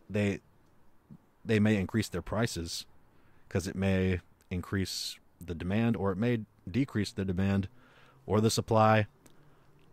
[0.09, 0.41] they
[1.43, 2.85] they may increase their prices
[3.47, 4.19] because it may
[4.51, 7.67] increase the demand or it may decrease the demand
[8.25, 9.07] or the supply.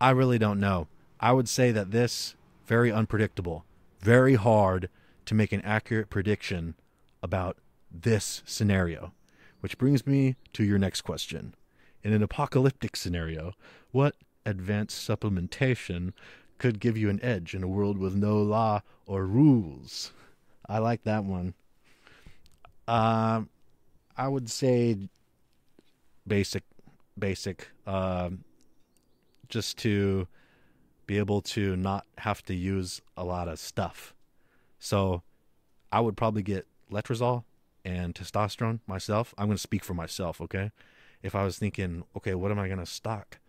[0.01, 0.87] I really don't know.
[1.19, 3.65] I would say that this very unpredictable,
[3.99, 4.89] very hard
[5.25, 6.75] to make an accurate prediction
[7.21, 7.57] about
[7.91, 9.13] this scenario.
[9.61, 11.55] Which brings me to your next question.
[12.03, 13.53] In an apocalyptic scenario,
[13.91, 16.11] what advanced supplementation
[16.57, 20.11] could give you an edge in a world with no law or rules?
[20.67, 21.53] I like that one.
[22.87, 23.49] Um,
[24.17, 24.97] I would say
[26.27, 26.63] basic
[27.17, 28.43] basic, um,
[29.49, 30.27] just to
[31.05, 34.13] be able to not have to use a lot of stuff.
[34.79, 35.21] So
[35.91, 37.43] I would probably get letrozole
[37.85, 39.33] and testosterone myself.
[39.37, 40.71] I'm going to speak for myself, okay?
[41.21, 43.39] If I was thinking, okay, what am I going to stock?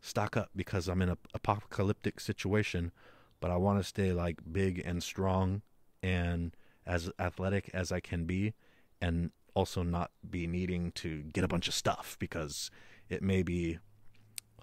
[0.00, 2.92] Stock up because I'm in a apocalyptic situation,
[3.40, 5.62] but I want to stay like big and strong
[6.02, 8.54] and as athletic as I can be
[9.00, 12.70] and also not be needing to get a bunch of stuff because
[13.10, 13.78] it may be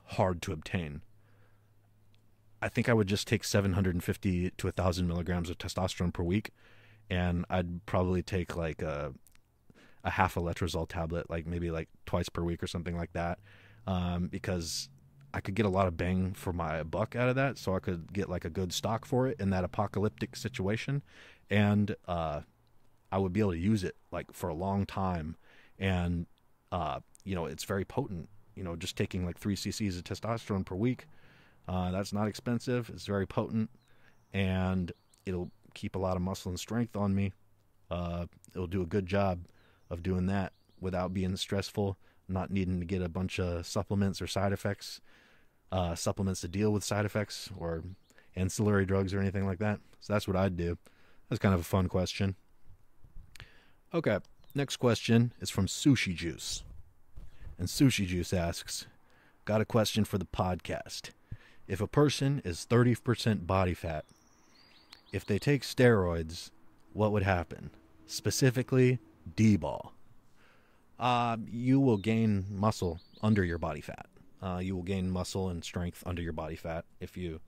[0.05, 1.01] hard to obtain.
[2.63, 6.49] I think I would just take 750 to 1,000 milligrams of testosterone per week,
[7.12, 9.13] and I'd probably take like a,
[10.03, 13.38] a half a letrozole tablet, like maybe like twice per week or something like that,
[13.86, 14.89] um, because
[15.31, 17.60] I could get a lot of bang for my buck out of that.
[17.60, 21.03] So I could get like a good stock for it in that apocalyptic situation,
[21.51, 22.41] and uh,
[23.12, 25.36] I would be able to use it like for a long time,
[25.80, 26.26] and
[26.72, 28.30] uh, you know it's very potent.
[28.56, 31.06] You know, just taking like three cc's of testosterone per week,
[31.67, 32.89] uh, that's not expensive.
[32.93, 33.70] It's very potent,
[34.34, 34.91] and
[35.26, 37.34] it'll keep a lot of muscle and strength on me.
[37.89, 39.46] Uh, it'll do a good job
[39.89, 44.28] of doing that without being stressful, not needing to get a bunch of supplements or
[44.28, 45.00] side effects,
[45.72, 47.84] uh, supplements to deal with side effects or
[48.36, 49.80] ancillary drugs or anything like that.
[50.00, 50.78] So that's what I'd do.
[51.30, 52.36] That's kind of a fun question.
[53.93, 54.17] Okay,
[54.54, 56.63] next question is from Sushi Juice.
[57.58, 58.86] And Sushi Juice asks,
[59.45, 61.12] Got a question for the podcast.
[61.69, 64.04] If a person is 30% body fat,
[65.13, 66.52] if they take steroids,
[66.91, 67.69] what would happen?
[68.08, 69.00] Specifically,
[69.38, 69.93] D ball.
[71.00, 74.08] Uh, you will gain muscle under your body fat.
[74.41, 77.39] Uh, you will gain muscle and strength under your body fat if you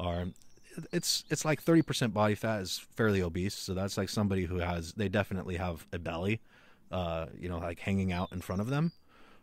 [0.00, 0.26] are
[0.92, 3.54] it's it's like 30% body fat is fairly obese.
[3.54, 6.40] So that's like somebody who has they definitely have a belly
[6.90, 8.92] uh, you know like hanging out in front of them.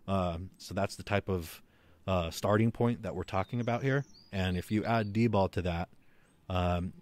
[0.07, 1.61] Uh, so that's the type of
[2.07, 4.05] uh, starting point that we're talking about here.
[4.31, 5.89] And if you add d-ball to that
[6.49, 6.93] um,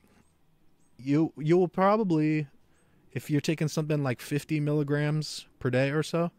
[0.97, 2.47] you you will probably
[3.11, 6.31] if you're taking something like 50 milligrams per day or so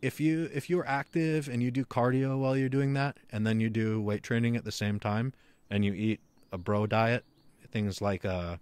[0.00, 3.60] if you if you're active and you do cardio while you're doing that and then
[3.60, 5.32] you do weight training at the same time
[5.70, 6.20] and you eat
[6.52, 7.24] a bro diet,
[7.70, 8.56] things like uh,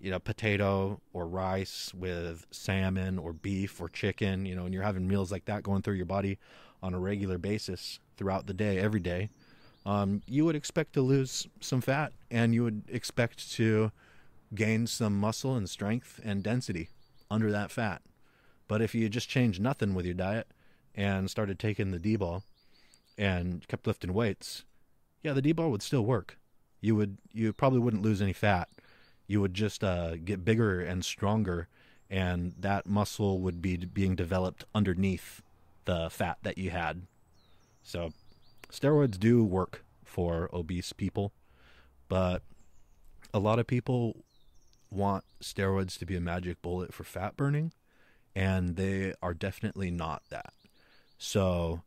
[0.00, 4.82] you know potato or rice with salmon or beef or chicken, you know, and you're
[4.82, 6.38] having meals like that going through your body
[6.82, 9.30] on a regular basis throughout the day, every day,
[9.86, 13.90] um, you would expect to lose some fat and you would expect to
[14.54, 16.88] gain some muscle and strength and density
[17.30, 18.02] under that fat.
[18.66, 20.48] But if you just changed nothing with your diet
[20.94, 22.42] and started taking the D ball
[23.16, 24.64] and kept lifting weights,
[25.22, 26.38] yeah, the D ball would still work
[26.80, 28.68] you would you probably wouldn't lose any fat.
[29.26, 31.68] You would just uh, get bigger and stronger,
[32.10, 35.42] and that muscle would be being developed underneath
[35.84, 37.02] the fat that you had.
[37.82, 38.12] So,
[38.70, 41.32] steroids do work for obese people,
[42.08, 42.42] but
[43.34, 44.24] a lot of people
[44.90, 47.72] want steroids to be a magic bullet for fat burning,
[48.34, 50.52] and they are definitely not that.
[51.18, 51.82] So,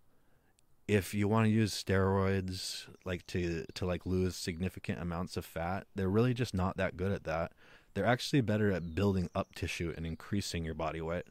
[0.92, 5.88] if you want to use steroids like to to like lose significant amounts of fat,
[5.96, 7.54] they're really just not that good at that.
[7.94, 11.28] They're actually better at building up tissue and increasing your body weight.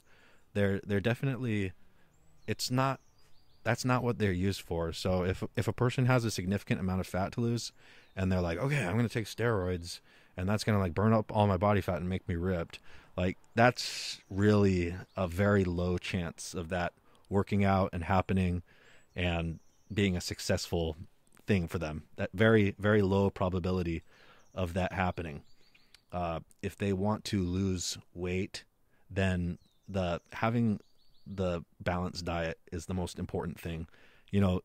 [0.55, 1.73] They're they're definitely
[2.47, 3.01] it's not
[3.63, 4.95] that's not what they're used for.
[4.95, 7.71] So if if a person has a significant amount of fat to lose
[8.17, 10.01] and they're like, "Okay, I'm going to take steroids
[10.39, 12.79] and that's going to like burn up all my body fat and make me ripped."
[13.15, 16.95] Like that's really a very low chance of that
[17.29, 18.63] working out and happening
[19.15, 19.59] and
[19.93, 20.97] being a successful
[21.47, 22.05] thing for them.
[22.17, 24.03] That very very low probability
[24.55, 25.43] of that happening.
[26.13, 28.65] Uh, if they want to lose weight,
[29.11, 30.81] then the having
[31.27, 33.87] the balanced diet is the most important thing.
[34.31, 34.61] You know,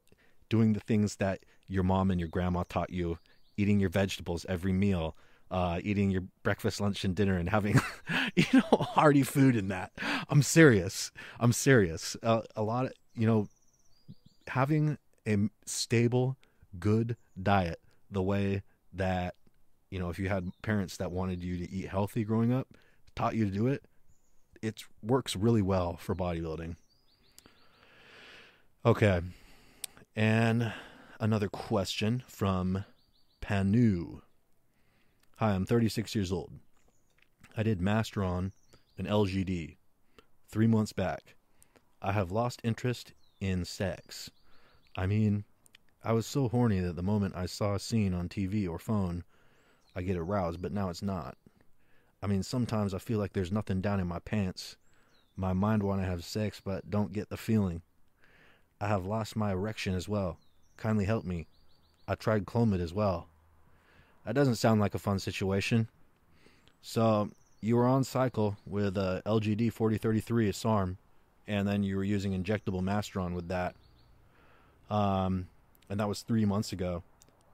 [0.49, 3.17] doing the things that your mom and your grandma taught you,
[3.57, 5.15] eating your vegetables every meal,
[5.51, 7.79] uh, eating your breakfast, lunch, and dinner, and having,
[8.35, 9.91] you know, hearty food in that.
[10.29, 11.11] I'm serious.
[11.39, 12.15] I'm serious.
[12.23, 13.47] Uh, a lot of, you know,
[14.47, 16.37] having a stable,
[16.79, 17.79] good diet,
[18.09, 19.35] the way that,
[19.89, 22.67] you know, if you had parents that wanted you to eat healthy growing up,
[23.15, 23.83] taught you to do it,
[24.61, 26.75] it works really well for bodybuilding.
[28.85, 29.21] Okay.
[30.15, 30.73] And
[31.19, 32.85] another question from
[33.41, 34.21] Panu.
[35.37, 36.51] Hi, I'm 36 years old.
[37.57, 38.51] I did Masteron
[38.97, 39.77] and LGD
[40.49, 41.35] three months back.
[42.01, 44.29] I have lost interest in sex.
[44.97, 45.43] I mean,
[46.03, 49.23] I was so horny that the moment I saw a scene on TV or phone,
[49.95, 51.37] I get aroused, but now it's not.
[52.21, 54.77] I mean, sometimes I feel like there's nothing down in my pants.
[55.35, 57.81] My mind want to have sex, but don't get the feeling.
[58.79, 60.37] I have lost my erection as well.
[60.77, 61.47] Kindly help me.
[62.07, 63.27] I tried Clomid as well.
[64.25, 65.87] That doesn't sound like a fun situation.
[66.81, 67.29] So,
[67.61, 70.97] you were on cycle with uh, LGD 4033 SARM,
[71.47, 73.75] and then you were using injectable Masteron with that.
[74.89, 75.47] Um,
[75.89, 77.03] and that was three months ago.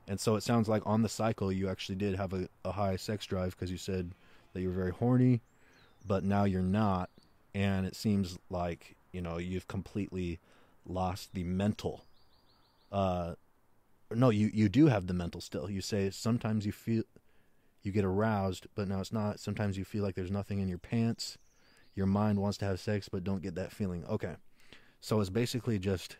[0.08, 2.96] And so it sounds like on the cycle you actually did have a, a high
[2.96, 4.12] sex drive because you said
[4.54, 5.42] that you were very horny,
[6.06, 7.10] but now you're not.
[7.54, 10.40] And it seems like, you know, you've completely
[10.86, 12.04] lost the mental.
[12.92, 13.36] Uh,
[14.14, 15.70] no, you, you do have the mental still.
[15.70, 17.04] You say sometimes you feel
[17.84, 19.40] you get aroused, but now it's not.
[19.40, 21.38] Sometimes you feel like there's nothing in your pants.
[21.96, 24.06] Your mind wants to have sex, but don't get that feeling.
[24.06, 24.36] Okay.
[25.00, 26.18] So it's basically just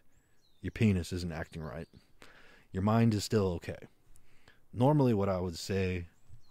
[0.62, 1.88] your penis isn't acting right.
[2.72, 3.78] Your mind is still okay.
[4.74, 6.06] Normally, what I would say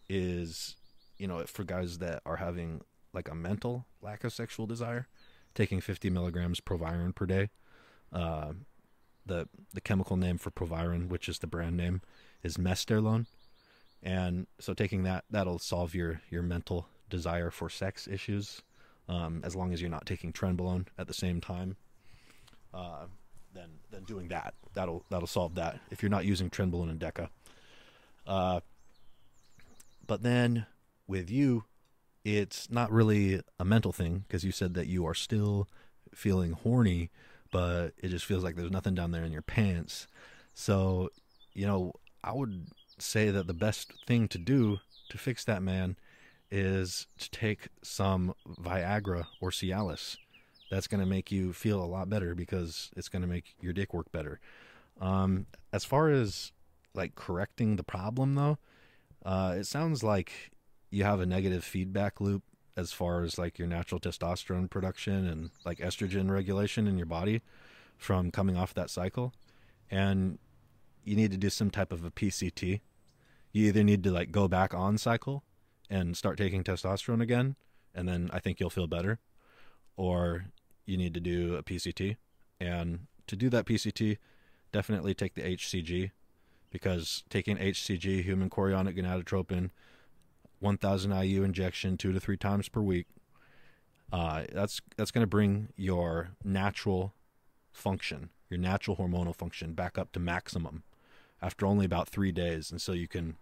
[0.08, 0.76] is,
[1.18, 5.08] you know, for guys that are having like a mental lack of sexual desire,
[5.54, 7.50] taking 50 milligrams Proviron per day.
[8.12, 8.52] Uh,
[9.26, 12.00] the the chemical name for Proviron, which is the brand name,
[12.42, 13.26] is Mesterolone,
[14.02, 18.62] and so taking that that'll solve your your mental desire for sex issues,
[19.10, 21.76] um, as long as you're not taking Trenbolone at the same time.
[22.72, 23.06] Uh,
[23.52, 27.28] then then doing that that'll that'll solve that if you're not using Trenbolone and Deca.
[28.26, 28.60] Uh,
[30.06, 30.66] but then
[31.08, 31.64] with you,
[32.24, 35.66] it's not really a mental thing because you said that you are still
[36.14, 37.10] feeling horny,
[37.50, 40.06] but it just feels like there's nothing down there in your pants.
[40.54, 41.10] So,
[41.52, 42.66] you know, I would
[42.98, 45.96] say that the best thing to do to fix that man
[46.50, 50.16] is to take some Viagra or Cialis
[50.70, 53.72] that's going to make you feel a lot better because it's going to make your
[53.72, 54.40] dick work better.
[55.00, 56.52] Um, as far as
[56.94, 58.58] like correcting the problem, though,
[59.24, 60.50] uh, it sounds like
[60.90, 62.42] you have a negative feedback loop
[62.76, 67.42] as far as like your natural testosterone production and like estrogen regulation in your body
[67.96, 69.32] from coming off that cycle.
[69.90, 70.38] And
[71.04, 72.80] you need to do some type of a PCT.
[73.52, 75.42] You either need to like go back on cycle
[75.90, 77.56] and start taking testosterone again,
[77.94, 79.18] and then I think you'll feel better,
[79.96, 80.46] or
[80.86, 82.16] you need to do a PCT.
[82.60, 84.18] And to do that PCT,
[84.72, 86.12] definitely take the HCG
[86.70, 89.70] because taking HCG, human chorionic gonadotropin,
[90.60, 93.06] 1000 IU injection two to three times per week,
[94.12, 97.14] uh, that's that's going to bring your natural
[97.72, 100.82] function, your natural hormonal function, back up to maximum
[101.42, 103.36] after only about three days, and so you can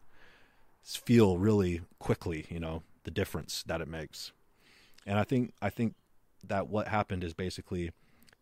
[0.97, 4.33] feel really quickly, you know, the difference that it makes.
[5.07, 5.95] And I think I think
[6.47, 7.91] that what happened is basically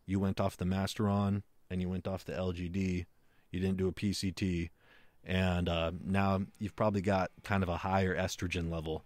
[0.05, 3.05] you went off the Masteron and you went off the LGD.
[3.51, 4.69] You didn't do a PCT,
[5.23, 9.05] and uh, now you've probably got kind of a higher estrogen level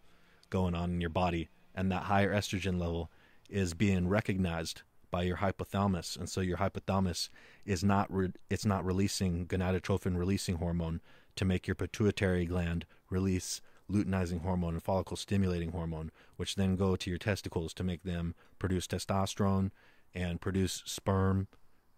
[0.49, 3.11] going on in your body, and that higher estrogen level
[3.49, 4.81] is being recognized
[5.11, 7.29] by your hypothalamus, and so your hypothalamus
[7.65, 11.01] is not re- it's not releasing gonadotropin releasing hormone
[11.35, 16.95] to make your pituitary gland release luteinizing hormone and follicle stimulating hormone, which then go
[16.95, 19.71] to your testicles to make them produce testosterone
[20.15, 21.47] and produce sperm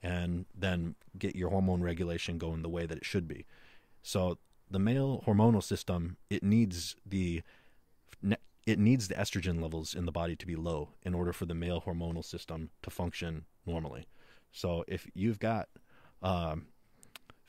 [0.02, 3.46] and then get your hormone regulation going the way that it should be.
[4.02, 4.38] So
[4.70, 7.44] the male hormonal system, it needs the
[8.66, 11.54] it needs the estrogen levels in the body to be low in order for the
[11.54, 14.08] male hormonal system to function normally.
[14.54, 15.68] So if you've got
[16.22, 16.68] um,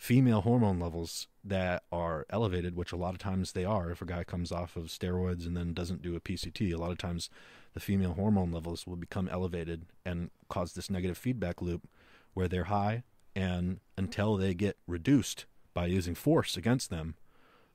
[0.04, 3.90] female hormone levels that are elevated, which a lot of times they are.
[3.90, 6.90] If a guy comes off of steroids and then doesn't do a PCT, a lot
[6.90, 7.30] of times
[7.72, 11.88] the female hormone levels will become elevated and cause this negative feedback loop
[12.34, 13.02] where they're high
[13.34, 17.14] and until they get reduced by using force against them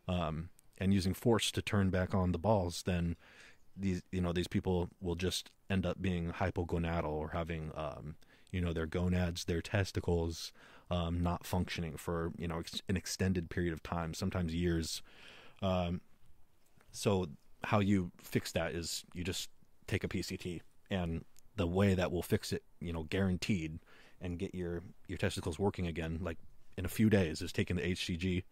[0.08, 3.16] um, and using force to turn back on the balls, then
[3.76, 8.18] these you know these people will just end up being hypogonadal or having um,
[8.52, 10.52] you know their gonads, their testicles
[10.92, 15.02] um, not functioning for you know ex- an extended period of time, sometimes years.
[15.62, 16.02] Um,
[16.92, 17.28] so
[17.64, 19.50] how you fix that is you just
[19.88, 21.24] take a PCT, and
[21.56, 23.80] the way that will fix it, you know, guaranteed,
[24.22, 26.38] and get your your testicles working again, like
[26.78, 28.44] in a few days, is taking the HCG,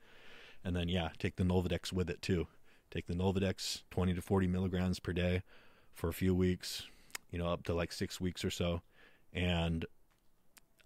[0.63, 2.47] and then yeah, take the Nolvadex with it too.
[2.91, 5.41] Take the Nolvadex, twenty to forty milligrams per day,
[5.93, 6.83] for a few weeks,
[7.31, 8.81] you know, up to like six weeks or so,
[9.33, 9.85] and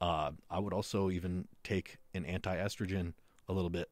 [0.02, 3.14] uh, I would also even take an anti-estrogen
[3.47, 3.89] a little bit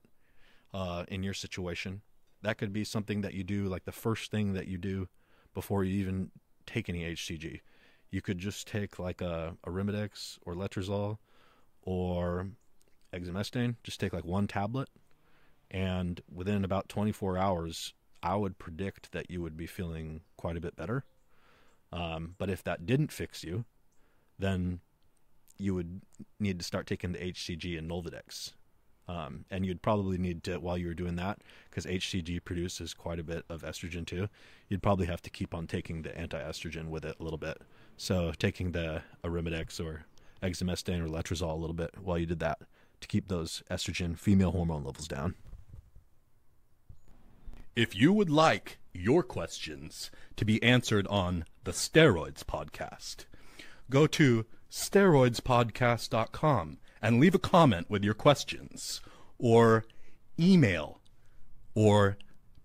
[0.73, 2.01] uh, in your situation.
[2.41, 5.07] That could be something that you do, like the first thing that you do
[5.53, 6.31] before you even
[6.65, 7.61] take any HCG.
[8.09, 11.19] You could just take like a, Arimidex or Letrozole
[11.83, 12.47] or
[13.13, 13.75] exemestane.
[13.83, 14.89] Just take like one tablet,
[15.69, 17.93] and within about 24 hours,
[18.23, 21.05] I would predict that you would be feeling quite a bit better.
[21.91, 23.65] Um, but if that didn't fix you,
[24.39, 24.79] then
[25.59, 26.01] you would
[26.39, 28.53] need to start taking the HCG and Nolvadex.
[29.07, 31.39] Um, and you'd probably need to, while you were doing that,
[31.69, 34.29] because HCG produces quite a bit of estrogen too,
[34.67, 37.59] you'd probably have to keep on taking the anti estrogen with it a little bit.
[37.97, 40.05] So taking the Arimidex or
[40.43, 42.59] exemestane or letrozole a little bit while you did that
[43.01, 45.33] to keep those estrogen female hormone levels down.
[47.75, 53.25] If you would like your questions to be answered on the Steroids Podcast,
[53.89, 59.01] go to steroidspodcast.com and leave a comment with your questions
[59.37, 59.85] or
[60.39, 60.99] email
[61.75, 62.17] or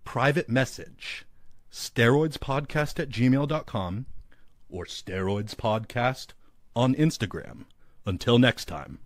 [0.03, 1.25] private message
[1.71, 4.05] steroidspodcast at gmail.com
[4.69, 6.27] or steroidspodcast
[6.75, 7.65] on Instagram.
[8.05, 8.99] Until next time.